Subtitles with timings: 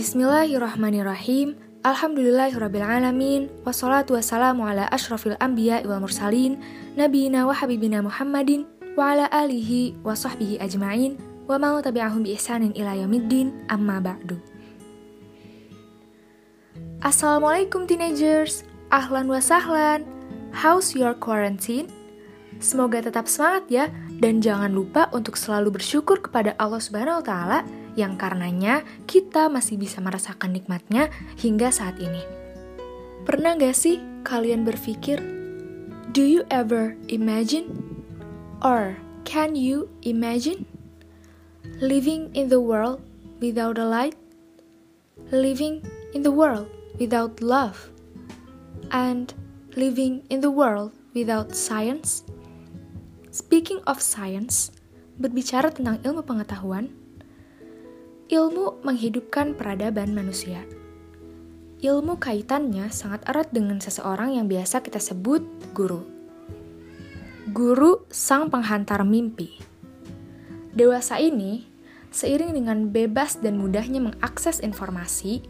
[0.00, 1.60] Bismillahirrahmanirrahim.
[1.84, 3.52] Alhamdulillahirrabbilalamin.
[3.68, 6.56] Wassalatu wassalamu ala ashrafil anbiya wal mursalin
[6.96, 8.64] Nabiina wa habibina Muhammadin
[8.96, 14.40] Wa ala alihi wa sahbihi ajma'in Wa mau tabi'ahum bi ihsanin ila yamiddin Amma ba'du.
[17.04, 18.64] Assalamualaikum teenagers.
[18.88, 20.08] Ahlan wa sahlan.
[20.56, 21.92] How's your quarantine?
[22.56, 27.60] Semoga tetap semangat ya Dan jangan lupa untuk selalu bersyukur kepada Allah subhanahu wa ta'ala
[27.98, 32.22] yang karenanya kita masih bisa merasakan nikmatnya hingga saat ini.
[33.26, 35.20] Pernah gak sih kalian berpikir,
[36.10, 37.70] do you ever imagine?
[38.60, 40.66] Or can you imagine?
[41.80, 43.00] Living in the world
[43.38, 44.16] without a light?
[45.30, 46.68] Living in the world
[46.98, 47.92] without love?
[48.90, 49.30] And
[49.78, 52.26] living in the world without science?
[53.30, 54.74] Speaking of science,
[55.20, 56.90] berbicara tentang ilmu pengetahuan,
[58.30, 60.62] Ilmu menghidupkan peradaban manusia.
[61.82, 65.42] Ilmu kaitannya sangat erat dengan seseorang yang biasa kita sebut
[65.74, 66.06] guru.
[67.50, 69.58] Guru sang penghantar mimpi.
[70.70, 71.66] Dewasa ini,
[72.14, 75.42] seiring dengan bebas dan mudahnya mengakses informasi,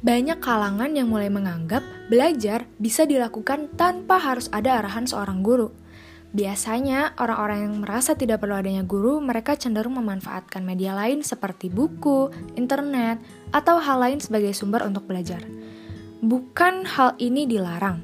[0.00, 5.68] banyak kalangan yang mulai menganggap belajar bisa dilakukan tanpa harus ada arahan seorang guru.
[6.34, 12.34] Biasanya, orang-orang yang merasa tidak perlu adanya guru, mereka cenderung memanfaatkan media lain seperti buku,
[12.58, 13.22] internet,
[13.54, 15.38] atau hal lain sebagai sumber untuk belajar.
[16.18, 18.02] Bukan hal ini dilarang,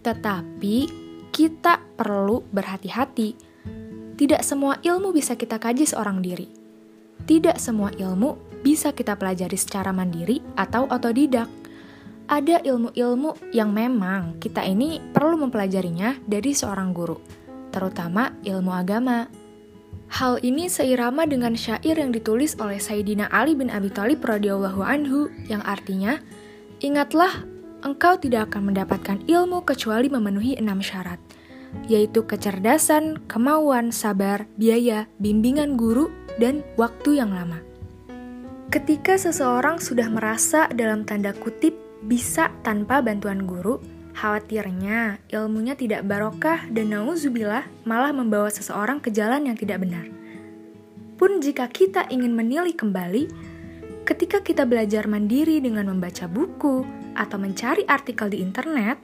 [0.00, 0.88] tetapi
[1.28, 3.36] kita perlu berhati-hati.
[4.16, 6.48] Tidak semua ilmu bisa kita kaji seorang diri.
[7.28, 11.52] Tidak semua ilmu bisa kita pelajari secara mandiri atau otodidak.
[12.32, 17.47] Ada ilmu-ilmu yang memang kita ini perlu mempelajarinya dari seorang guru
[17.78, 19.30] terutama ilmu agama.
[20.10, 25.30] Hal ini seirama dengan syair yang ditulis oleh Sayyidina Ali bin Abi Thalib radhiyallahu anhu
[25.46, 26.18] yang artinya,
[26.82, 27.46] "Ingatlah,
[27.86, 31.22] engkau tidak akan mendapatkan ilmu kecuali memenuhi enam syarat,
[31.86, 37.62] yaitu kecerdasan, kemauan, sabar, biaya, bimbingan guru, dan waktu yang lama."
[38.72, 43.80] Ketika seseorang sudah merasa dalam tanda kutip bisa tanpa bantuan guru,
[44.18, 50.10] Khawatirnya, ilmunya tidak barokah dan nauzubillah malah membawa seseorang ke jalan yang tidak benar.
[51.14, 53.30] Pun jika kita ingin menilai kembali,
[54.02, 56.82] ketika kita belajar mandiri dengan membaca buku
[57.14, 58.98] atau mencari artikel di internet,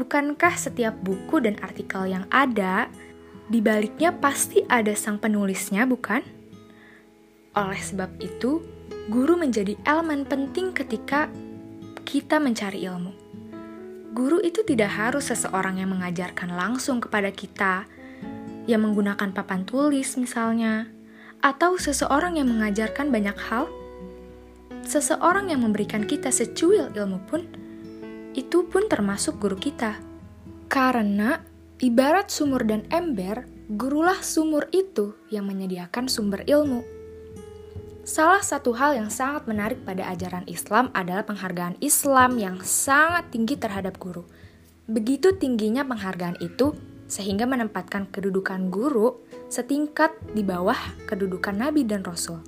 [0.00, 2.88] bukankah setiap buku dan artikel yang ada,
[3.52, 6.24] di baliknya pasti ada sang penulisnya, bukan?
[7.52, 8.64] Oleh sebab itu,
[9.12, 11.28] guru menjadi elemen penting ketika
[12.08, 13.22] kita mencari ilmu
[14.12, 17.88] guru itu tidak harus seseorang yang mengajarkan langsung kepada kita,
[18.68, 20.86] yang menggunakan papan tulis misalnya,
[21.40, 23.66] atau seseorang yang mengajarkan banyak hal.
[24.84, 27.42] Seseorang yang memberikan kita secuil ilmu pun,
[28.36, 29.96] itu pun termasuk guru kita.
[30.68, 31.40] Karena
[31.80, 36.84] ibarat sumur dan ember, gurulah sumur itu yang menyediakan sumber ilmu.
[38.02, 43.54] Salah satu hal yang sangat menarik pada ajaran Islam adalah penghargaan Islam yang sangat tinggi
[43.54, 44.26] terhadap guru.
[44.90, 46.74] Begitu tingginya penghargaan itu,
[47.06, 50.74] sehingga menempatkan kedudukan guru setingkat di bawah
[51.06, 52.42] kedudukan nabi dan rasul.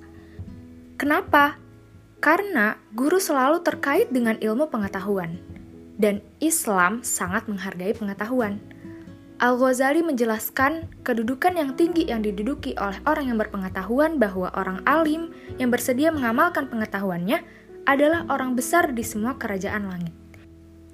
[0.99, 1.55] Kenapa?
[2.19, 5.39] Karena guru selalu terkait dengan ilmu pengetahuan,
[5.95, 8.59] dan Islam sangat menghargai pengetahuan.
[9.35, 15.67] Al-Ghazali menjelaskan kedudukan yang tinggi yang diduduki oleh orang yang berpengetahuan bahwa orang alim yang
[15.67, 17.43] bersedia mengamalkan pengetahuannya
[17.83, 20.15] adalah orang besar di semua kerajaan langit.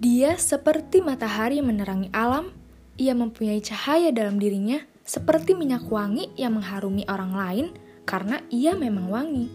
[0.01, 2.49] Dia seperti matahari yang menerangi alam,
[2.97, 7.67] ia mempunyai cahaya dalam dirinya seperti minyak wangi yang mengharumi orang lain
[8.09, 9.47] karena ia memang wangi.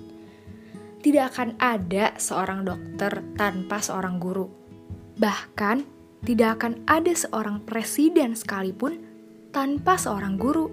[1.02, 4.46] Tidak akan ada seorang dokter tanpa seorang guru.
[5.18, 5.95] Bahkan
[6.26, 8.98] tidak akan ada seorang presiden sekalipun
[9.54, 10.66] tanpa seorang guru.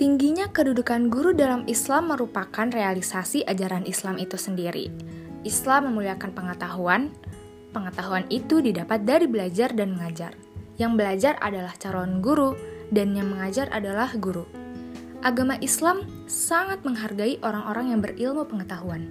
[0.00, 4.88] Tingginya kedudukan guru dalam Islam merupakan realisasi ajaran Islam itu sendiri.
[5.44, 7.12] Islam memuliakan pengetahuan,
[7.76, 10.32] pengetahuan itu didapat dari belajar dan mengajar.
[10.80, 12.56] Yang belajar adalah calon guru,
[12.88, 14.48] dan yang mengajar adalah guru.
[15.22, 19.06] Agama Islam sangat menghargai orang-orang yang berilmu pengetahuan.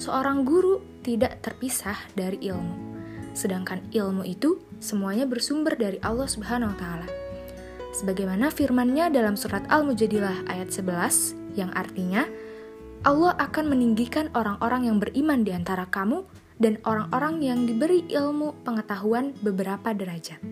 [0.00, 2.87] Seorang guru tidak terpisah dari ilmu
[3.34, 7.08] sedangkan ilmu itu semuanya bersumber dari Allah Subhanahu wa taala.
[7.96, 12.28] Sebagaimana firman-Nya dalam surat Al-Mujadilah ayat 11 yang artinya
[13.02, 16.26] Allah akan meninggikan orang-orang yang beriman di antara kamu
[16.58, 20.42] dan orang-orang yang diberi ilmu pengetahuan beberapa derajat.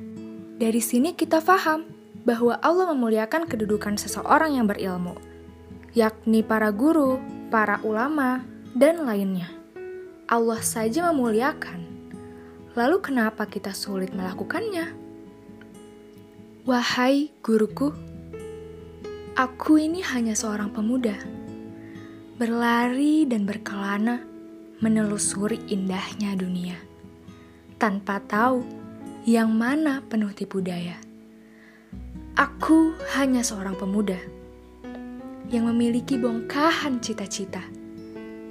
[0.56, 1.84] Dari sini kita faham
[2.26, 5.14] bahwa Allah memuliakan kedudukan seseorang yang berilmu,
[5.94, 7.18] yakni para guru,
[7.50, 8.42] para ulama,
[8.74, 9.50] dan lainnya.
[10.26, 11.95] Allah saja memuliakan.
[12.76, 14.92] Lalu kenapa kita sulit melakukannya?
[16.68, 17.88] Wahai guruku,
[19.32, 21.16] aku ini hanya seorang pemuda.
[22.36, 24.20] Berlari dan berkelana
[24.84, 26.76] menelusuri indahnya dunia.
[27.80, 28.60] Tanpa tahu
[29.24, 31.00] yang mana penuh tipu daya.
[32.36, 34.20] Aku hanya seorang pemuda
[35.48, 37.64] yang memiliki bongkahan cita-cita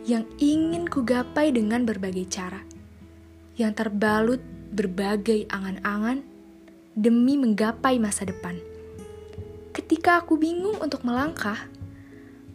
[0.10, 2.66] yang ingin kugapai dengan berbagai cara,
[3.56, 4.44] yang terbalut
[4.75, 6.24] berbagai angan-angan
[6.96, 8.60] demi menggapai masa depan.
[9.75, 11.68] Ketika aku bingung untuk melangkah,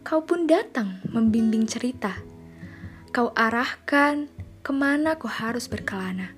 [0.00, 2.16] kau pun datang membimbing cerita.
[3.12, 4.28] Kau arahkan
[4.60, 6.32] ke mana kau harus berkelana,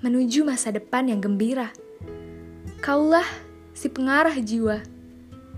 [0.00, 1.72] menuju masa depan yang gembira.
[2.80, 3.26] Kaulah
[3.72, 4.80] si pengarah jiwa,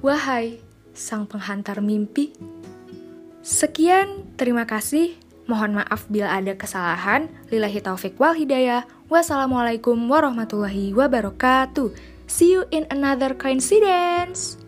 [0.02, 0.62] wahai
[0.94, 2.34] sang penghantar mimpi.
[3.44, 5.23] Sekian, terima kasih.
[5.44, 7.28] Mohon maaf bila ada kesalahan.
[7.52, 8.88] Lillahi taufik wal hidayah.
[9.12, 11.92] Wassalamualaikum warahmatullahi wabarakatuh.
[12.24, 14.63] See you in another coincidence.